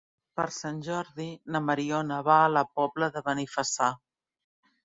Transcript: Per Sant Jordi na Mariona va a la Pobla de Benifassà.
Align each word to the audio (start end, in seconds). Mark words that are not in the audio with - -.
Per 0.39 0.45
Sant 0.53 0.79
Jordi 0.87 1.27
na 1.57 1.61
Mariona 1.67 2.19
va 2.31 2.39
a 2.47 2.49
la 2.57 2.65
Pobla 2.81 3.13
de 3.19 3.25
Benifassà. 3.29 3.95